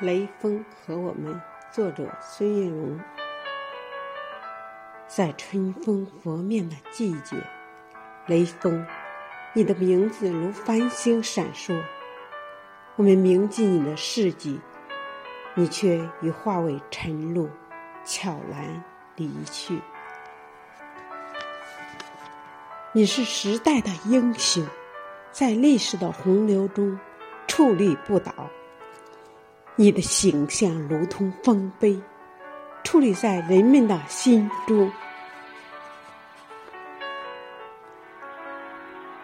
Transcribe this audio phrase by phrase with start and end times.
[0.00, 1.38] 雷锋和我们，
[1.70, 2.98] 作者孙月荣。
[5.06, 7.36] 在春风拂面的季节，
[8.26, 8.86] 雷锋，
[9.52, 11.78] 你的名字如繁星闪烁。
[12.96, 14.58] 我们铭记你的事迹，
[15.54, 17.50] 你却已化为晨露，
[18.02, 18.82] 悄然
[19.16, 19.78] 离去。
[22.92, 24.66] 你是时代的英雄，
[25.30, 26.98] 在历史的洪流中
[27.46, 28.32] 矗立不倒。
[29.80, 31.98] 你的形象如同丰碑，
[32.84, 34.92] 矗立在人们的心中。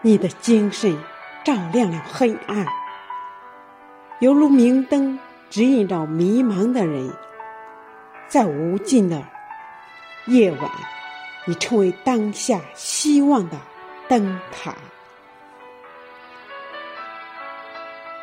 [0.00, 0.96] 你的精神
[1.42, 2.64] 照亮了黑暗，
[4.20, 5.18] 犹如明灯
[5.50, 7.12] 指引着迷茫的人。
[8.28, 9.24] 在无尽的
[10.26, 10.70] 夜晚，
[11.46, 13.58] 你成为当下希望的
[14.08, 14.72] 灯塔。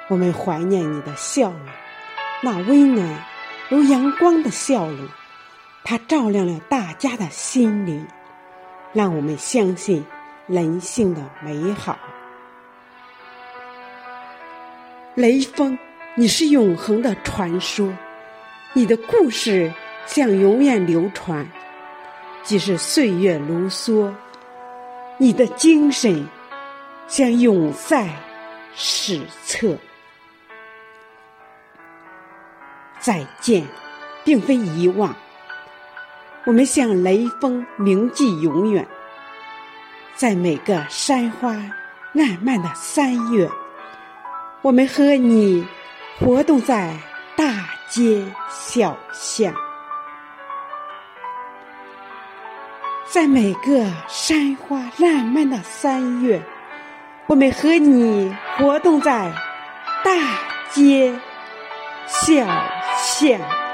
[0.08, 1.60] 我们怀念你的笑容。
[2.44, 3.24] 那温暖
[3.70, 5.08] 如阳光的笑容，
[5.84, 8.08] 它照亮了大家的心灵，
[8.94, 10.04] 让我们相信
[10.48, 12.00] 人性的美好。
[15.14, 15.78] 雷锋，
[16.16, 17.94] 你是永恒的传说，
[18.74, 19.72] 你的故事
[20.08, 21.48] 将永远流传，
[22.42, 24.12] 即使岁月如梭，
[25.20, 26.28] 你的精神
[27.08, 28.10] 将永在
[28.74, 29.78] 史册。
[33.02, 33.68] 再见，
[34.24, 35.16] 并非遗忘。
[36.46, 38.88] 我们向雷锋铭记永远。
[40.16, 41.56] 在每个山花
[42.14, 43.50] 烂漫的三月，
[44.62, 45.66] 我们和你
[46.20, 46.96] 活动在
[47.36, 49.54] 大街小巷。
[53.08, 56.42] 在每个山花烂漫的三月，
[57.28, 59.34] 我们和你活动在
[60.04, 60.12] 大
[60.70, 61.20] 街。
[62.12, 62.46] 笑
[62.98, 63.71] 笑。